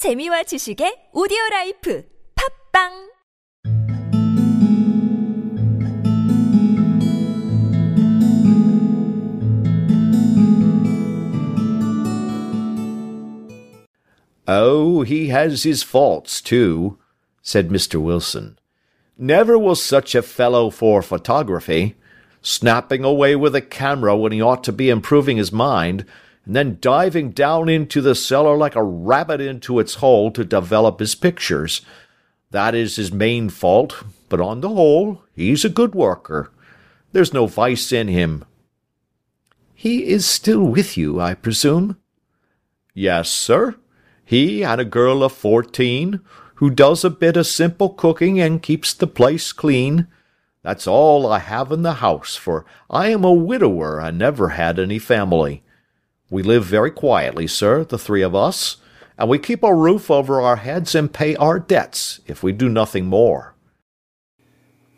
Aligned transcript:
재미와 0.00 0.43
지식의 0.43 1.09
오디오 1.13 1.37
라이프 1.51 2.03
팝빵 2.35 3.11
Oh, 14.47 15.03
he 15.03 15.27
has 15.27 15.63
his 15.63 15.83
faults, 15.83 16.41
too, 16.41 16.97
said 17.41 17.69
Mr. 17.69 18.01
Wilson. 18.01 18.57
Never 19.17 19.57
was 19.57 19.81
such 19.81 20.15
a 20.15 20.21
fellow 20.21 20.69
for 20.69 21.01
photography, 21.01 21.95
snapping 22.41 23.03
away 23.03 23.35
with 23.35 23.55
a 23.55 23.61
camera 23.61 24.17
when 24.17 24.31
he 24.31 24.41
ought 24.41 24.63
to 24.63 24.73
be 24.73 24.89
improving 24.89 25.37
his 25.37 25.51
mind, 25.51 26.05
and 26.45 26.55
then 26.55 26.77
diving 26.81 27.31
down 27.31 27.69
into 27.69 28.01
the 28.01 28.15
cellar 28.15 28.57
like 28.57 28.75
a 28.75 28.83
rabbit 28.83 29.41
into 29.41 29.79
its 29.79 29.95
hole 29.95 30.31
to 30.31 30.43
develop 30.43 30.99
his 30.99 31.15
pictures. 31.15 31.81
That 32.49 32.75
is 32.75 32.95
his 32.95 33.11
main 33.11 33.49
fault, 33.49 34.03
but 34.27 34.41
on 34.41 34.61
the 34.61 34.69
whole, 34.69 35.23
he's 35.33 35.63
a 35.63 35.69
good 35.69 35.93
worker. 35.95 36.51
There's 37.11 37.33
no 37.33 37.45
vice 37.45 37.91
in 37.91 38.07
him. 38.07 38.45
He 39.73 40.05
is 40.05 40.25
still 40.25 40.63
with 40.63 40.97
you, 40.97 41.19
I 41.19 41.33
presume? 41.33 41.97
Yes, 42.93 43.29
sir. 43.29 43.75
He 44.23 44.63
and 44.63 44.79
a 44.79 44.85
girl 44.85 45.23
of 45.23 45.31
fourteen, 45.31 46.21
who 46.55 46.69
does 46.69 47.03
a 47.03 47.09
bit 47.09 47.35
of 47.35 47.47
simple 47.47 47.89
cooking 47.89 48.39
and 48.39 48.61
keeps 48.61 48.93
the 48.93 49.07
place 49.07 49.51
clean. 49.51 50.07
That's 50.61 50.85
all 50.87 51.25
I 51.25 51.39
have 51.39 51.71
in 51.71 51.81
the 51.81 51.95
house, 51.95 52.35
for 52.35 52.65
I 52.89 53.09
am 53.09 53.23
a 53.23 53.33
widower 53.33 53.99
and 53.99 54.17
never 54.17 54.49
had 54.49 54.77
any 54.77 54.99
family. 54.99 55.63
We 56.31 56.43
live 56.43 56.63
very 56.63 56.91
quietly, 56.91 57.45
sir, 57.45 57.83
the 57.83 57.97
three 57.97 58.21
of 58.21 58.33
us, 58.33 58.77
and 59.17 59.27
we 59.27 59.37
keep 59.37 59.63
a 59.63 59.75
roof 59.75 60.09
over 60.09 60.39
our 60.39 60.55
heads 60.55 60.95
and 60.95 61.11
pay 61.11 61.35
our 61.35 61.59
debts, 61.59 62.21
if 62.25 62.41
we 62.41 62.53
do 62.53 62.69
nothing 62.69 63.05
more. 63.05 63.53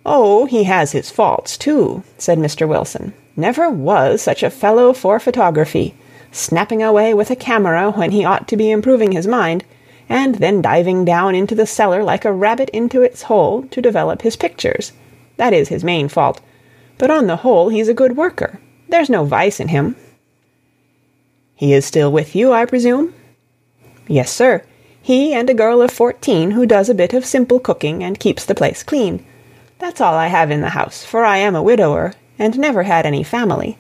Oh, 0.06 0.46
he 0.46 0.66
has 0.66 0.92
his 0.92 1.10
faults, 1.10 1.58
too, 1.58 2.04
said 2.20 2.38
Mr. 2.38 2.68
Wilson. 2.68 3.16
Never 3.36 3.68
was 3.68 4.22
such 4.22 4.44
a 4.44 4.52
fellow 4.52 4.94
for 4.94 5.20
photography, 5.20 5.96
snapping 6.32 6.84
away 6.84 7.16
with 7.16 7.32
a 7.32 7.36
camera 7.36 7.90
when 7.90 8.12
he 8.12 8.24
ought 8.24 8.48
to 8.50 8.58
be 8.58 8.70
improving 8.70 9.12
his 9.12 9.26
mind, 9.26 9.66
and 10.08 10.36
then 10.36 10.62
diving 10.62 11.04
down 11.04 11.34
into 11.34 11.56
the 11.56 11.66
cellar 11.66 12.04
like 12.04 12.26
a 12.26 12.32
rabbit 12.32 12.70
into 12.70 13.02
its 13.02 13.24
hole 13.24 13.64
to 13.72 13.82
develop 13.82 14.22
his 14.22 14.36
pictures. 14.36 14.92
That 15.38 15.52
is 15.52 15.70
his 15.70 15.84
main 15.84 16.10
fault, 16.10 16.42
but 17.00 17.10
on 17.10 17.26
the 17.26 17.38
whole 17.38 17.70
he's 17.70 17.88
a 17.88 17.94
good 17.96 18.16
worker. 18.16 18.60
There's 18.90 19.10
no 19.10 19.26
vice 19.26 19.60
in 19.60 19.70
him. 19.70 19.96
He 21.64 21.72
is 21.72 21.86
still 21.86 22.12
with 22.12 22.36
you, 22.36 22.52
I 22.52 22.66
presume? 22.66 23.14
Yes, 24.06 24.30
sir. 24.30 24.66
He 25.02 25.34
and 25.34 25.50
a 25.50 25.54
girl 25.54 25.82
of 25.82 25.92
fourteen 25.92 26.52
who 26.52 26.66
does 26.66 26.90
a 26.90 26.94
bit 26.94 27.14
of 27.14 27.26
simple 27.26 27.58
cooking 27.58 28.04
and 28.04 28.20
keeps 28.20 28.44
the 28.44 28.54
place 28.54 28.84
clean. 28.84 29.26
That's 29.80 30.02
all 30.02 30.14
I 30.14 30.28
have 30.28 30.52
in 30.52 30.60
the 30.60 30.76
house, 30.76 31.06
for 31.06 31.24
I 31.24 31.38
am 31.38 31.56
a 31.56 31.64
widower, 31.64 32.16
and 32.38 32.60
never 32.60 32.84
had 32.84 33.06
any 33.06 33.24
family. 33.24 33.78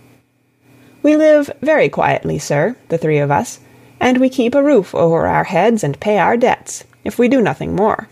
We 1.01 1.17
live 1.17 1.51
very 1.59 1.89
quietly, 1.89 2.39
sir, 2.39 2.77
the 2.87 2.97
three 2.97 3.17
of 3.17 3.31
us, 3.31 3.59
and 3.99 4.17
we 4.17 4.29
keep 4.29 4.55
a 4.55 4.63
roof 4.63 4.95
over 4.95 5.27
our 5.27 5.43
heads 5.43 5.83
and 5.83 5.99
pay 5.99 6.19
our 6.19 6.37
debts, 6.37 6.85
if 7.03 7.19
we 7.19 7.27
do 7.27 7.41
nothing 7.41 7.75
more. 7.75 8.07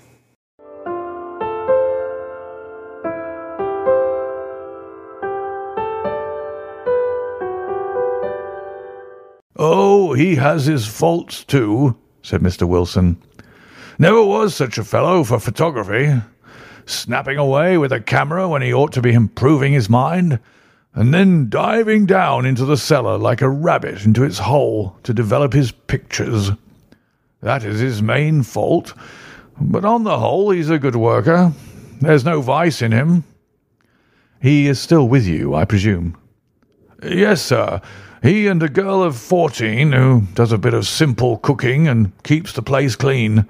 Oh, 9.64 10.14
he 10.14 10.38
has 10.38 10.66
his 10.66 10.88
faults 10.88 11.44
too, 11.44 11.96
said 12.24 12.42
Mr. 12.42 12.68
Wilson. 12.68 13.22
Never 14.00 14.24
was 14.24 14.56
such 14.56 14.80
a 14.80 14.84
fellow 14.84 15.24
for 15.24 15.40
photography. 15.40 16.20
Snapping 16.88 17.38
away 17.38 17.78
with 17.78 17.92
a 17.92 18.00
camera 18.00 18.50
when 18.50 18.64
he 18.64 18.74
ought 18.74 18.92
to 18.94 19.04
be 19.04 19.14
improving 19.14 19.72
his 19.72 19.88
mind, 19.88 20.40
and 20.96 21.14
then 21.14 21.48
diving 21.48 22.08
down 22.08 22.48
into 22.48 22.66
the 22.66 22.76
cellar 22.76 23.20
like 23.20 23.44
a 23.44 23.50
rabbit 23.50 24.04
into 24.04 24.24
its 24.24 24.40
hole 24.40 24.96
to 25.04 25.14
develop 25.14 25.54
his 25.54 25.72
pictures. 25.72 26.50
That 27.42 27.64
is 27.64 27.80
his 27.80 28.02
main 28.02 28.42
fault, 28.42 28.96
but 29.60 29.86
on 29.86 30.06
the 30.06 30.18
whole 30.18 30.50
he's 30.50 30.72
a 30.72 30.80
good 30.80 30.96
worker. 30.96 31.54
There's 32.02 32.26
no 32.26 32.42
vice 32.42 32.82
in 32.82 32.92
him. 32.92 33.26
He 34.42 34.66
is 34.66 34.82
still 34.82 35.08
with 35.08 35.28
you, 35.28 35.54
I 35.54 35.66
presume? 35.66 36.18
Yes, 37.04 37.44
sir. 37.44 37.80
He 38.22 38.46
and 38.46 38.62
a 38.62 38.70
girl 38.70 39.02
of 39.02 39.18
fourteen 39.18 39.94
who 39.94 40.22
does 40.36 40.52
a 40.52 40.60
bit 40.60 40.76
of 40.76 40.86
simple 40.86 41.38
cooking 41.38 41.88
and 41.88 42.12
keeps 42.22 42.54
the 42.54 42.62
place 42.62 42.96
clean. 42.96 43.48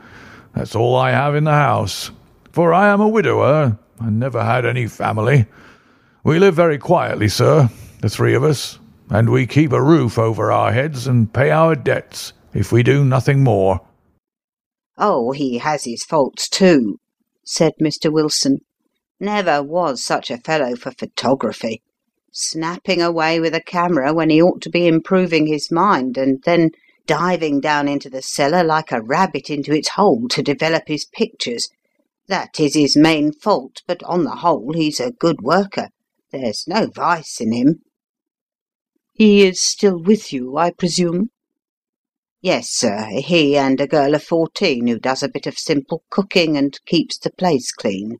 That's 0.55 0.75
all 0.75 0.95
I 0.95 1.11
have 1.11 1.35
in 1.35 1.43
the 1.43 1.51
house, 1.51 2.11
for 2.53 2.73
I 2.73 2.87
am 2.87 3.01
a 3.01 3.07
widower 3.09 3.77
and 3.99 4.17
never 4.17 4.41
had 4.41 4.65
any 4.65 4.87
family. 4.87 5.45
We 6.23 6.39
live 6.39 6.55
very 6.55 6.77
quietly, 6.77 7.27
sir, 7.27 7.69
the 7.99 8.07
three 8.07 8.33
of 8.33 8.45
us, 8.45 8.79
and 9.09 9.29
we 9.29 9.45
keep 9.45 9.73
a 9.73 9.83
roof 9.83 10.17
over 10.17 10.53
our 10.53 10.71
heads 10.71 11.05
and 11.05 11.33
pay 11.33 11.51
our 11.51 11.75
debts 11.75 12.31
if 12.53 12.71
we 12.71 12.81
do 12.81 13.03
nothing 13.03 13.43
more. 13.43 13.81
Oh, 14.97 15.33
he 15.33 15.57
has 15.57 15.83
his 15.83 16.05
faults 16.05 16.47
too, 16.47 16.97
said 17.43 17.73
Mr. 17.81 18.09
Wilson. 18.09 18.59
Never 19.19 19.61
was 19.61 20.01
such 20.01 20.31
a 20.31 20.37
fellow 20.37 20.77
for 20.77 20.91
photography 20.91 21.83
snapping 22.31 23.01
away 23.01 23.39
with 23.39 23.53
a 23.53 23.61
camera 23.61 24.13
when 24.13 24.29
he 24.29 24.41
ought 24.41 24.61
to 24.61 24.69
be 24.69 24.87
improving 24.87 25.47
his 25.47 25.71
mind, 25.71 26.17
and 26.17 26.41
then 26.43 26.71
diving 27.05 27.59
down 27.59 27.87
into 27.87 28.09
the 28.09 28.21
cellar 28.21 28.63
like 28.63 28.91
a 28.91 29.01
rabbit 29.01 29.49
into 29.49 29.73
its 29.73 29.89
hole 29.89 30.27
to 30.29 30.41
develop 30.41 30.83
his 30.87 31.05
pictures. 31.05 31.69
That 32.27 32.59
is 32.59 32.75
his 32.75 32.95
main 32.95 33.33
fault, 33.33 33.81
but 33.87 34.01
on 34.03 34.23
the 34.23 34.37
whole 34.37 34.73
he's 34.73 34.99
a 34.99 35.11
good 35.11 35.41
worker. 35.41 35.89
There's 36.31 36.65
no 36.67 36.87
vice 36.87 37.41
in 37.41 37.51
him. 37.51 37.81
He 39.13 39.45
is 39.45 39.61
still 39.61 40.01
with 40.01 40.31
you, 40.31 40.57
I 40.57 40.71
presume? 40.71 41.29
Yes, 42.41 42.69
sir. 42.69 43.07
He 43.11 43.57
and 43.57 43.79
a 43.81 43.87
girl 43.87 44.15
of 44.15 44.23
fourteen 44.23 44.87
who 44.87 44.97
does 44.97 45.21
a 45.21 45.29
bit 45.29 45.45
of 45.45 45.59
simple 45.59 46.03
cooking 46.09 46.57
and 46.57 46.79
keeps 46.85 47.19
the 47.19 47.31
place 47.31 47.71
clean. 47.71 48.17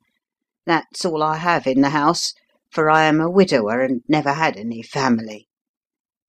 That's 0.66 1.06
all 1.06 1.24
I 1.24 1.38
have 1.38 1.66
in 1.66 1.82
the 1.82 1.90
house 1.90 2.34
for 2.72 2.90
I 2.90 3.04
am 3.04 3.20
a 3.20 3.30
widower 3.30 3.82
and 3.82 4.02
never 4.08 4.34
had 4.34 4.56
any 4.56 4.82
family. 4.82 5.50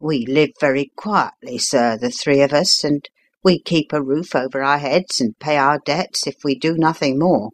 We 0.00 0.26
live 0.26 0.50
very 0.60 0.90
quietly, 0.96 1.58
sir, 1.58 1.96
the 1.96 2.10
three 2.10 2.42
of 2.42 2.52
us, 2.52 2.82
and 2.82 3.08
we 3.44 3.60
keep 3.60 3.92
a 3.92 4.02
roof 4.02 4.34
over 4.34 4.62
our 4.62 4.78
heads 4.78 5.20
and 5.20 5.38
pay 5.38 5.56
our 5.56 5.78
debts 5.78 6.26
if 6.26 6.36
we 6.42 6.56
do 6.56 6.76
nothing 6.76 7.18
more. 7.18 7.50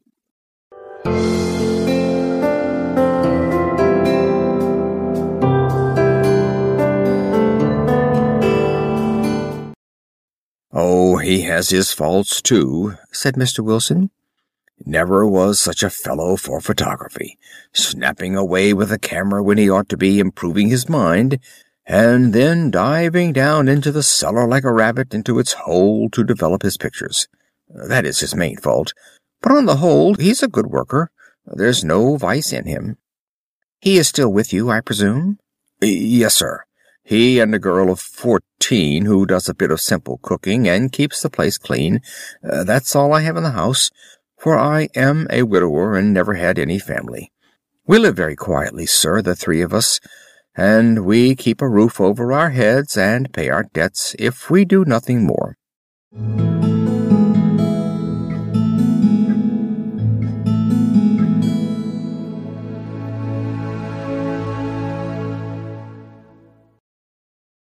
Oh, 10.72 11.18
he 11.18 11.42
has 11.42 11.68
his 11.68 11.92
faults, 11.92 12.40
too, 12.40 12.96
said 13.12 13.34
Mr. 13.34 13.60
Wilson. 13.60 14.10
Never 14.84 15.26
was 15.26 15.60
such 15.60 15.82
a 15.82 15.90
fellow 15.90 16.36
for 16.36 16.60
photography, 16.60 17.38
snapping 17.72 18.36
away 18.36 18.72
with 18.72 18.92
a 18.92 18.98
camera 18.98 19.42
when 19.42 19.58
he 19.58 19.68
ought 19.68 19.88
to 19.90 19.96
be 19.96 20.20
improving 20.20 20.68
his 20.68 20.88
mind, 20.88 21.40
and 21.84 22.32
then 22.32 22.70
diving 22.70 23.32
down 23.32 23.68
into 23.68 23.90
the 23.90 24.02
cellar 24.02 24.46
like 24.46 24.64
a 24.64 24.72
rabbit 24.72 25.14
into 25.14 25.38
its 25.38 25.54
hole 25.54 26.08
to 26.10 26.22
develop 26.22 26.62
his 26.62 26.76
pictures. 26.76 27.28
That 27.68 28.06
is 28.06 28.20
his 28.20 28.34
main 28.34 28.56
fault, 28.56 28.92
but 29.42 29.52
on 29.52 29.66
the 29.66 29.76
whole 29.76 30.14
he's 30.14 30.42
a 30.42 30.48
good 30.48 30.66
worker. 30.66 31.10
There's 31.44 31.84
no 31.84 32.16
vice 32.16 32.52
in 32.52 32.66
him. 32.66 32.98
He 33.80 33.96
is 33.96 34.08
still 34.08 34.32
with 34.32 34.52
you, 34.52 34.70
I 34.70 34.80
presume? 34.80 35.38
Yes, 35.80 36.36
sir. 36.36 36.64
He 37.02 37.40
and 37.40 37.54
a 37.54 37.58
girl 37.58 37.90
of 37.90 38.00
fourteen 38.00 39.06
who 39.06 39.24
does 39.24 39.48
a 39.48 39.54
bit 39.54 39.70
of 39.70 39.80
simple 39.80 40.18
cooking 40.18 40.68
and 40.68 40.92
keeps 40.92 41.22
the 41.22 41.30
place 41.30 41.56
clean. 41.56 42.00
Uh, 42.44 42.64
that's 42.64 42.94
all 42.94 43.14
I 43.14 43.22
have 43.22 43.36
in 43.36 43.44
the 43.44 43.52
house 43.52 43.90
for 44.38 44.56
I 44.56 44.88
am 44.94 45.26
a 45.30 45.42
widower 45.42 45.96
and 45.96 46.14
never 46.14 46.34
had 46.34 46.58
any 46.58 46.78
family. 46.78 47.32
We 47.86 47.98
live 47.98 48.16
very 48.16 48.36
quietly, 48.36 48.86
sir, 48.86 49.22
the 49.22 49.34
three 49.34 49.62
of 49.62 49.74
us, 49.74 49.98
and 50.56 51.04
we 51.04 51.34
keep 51.34 51.60
a 51.60 51.68
roof 51.68 52.00
over 52.00 52.32
our 52.32 52.50
heads 52.50 52.96
and 52.96 53.32
pay 53.32 53.48
our 53.48 53.64
debts 53.64 54.14
if 54.18 54.50
we 54.50 54.64
do 54.64 54.84
nothing 54.84 55.24
more. 55.24 55.56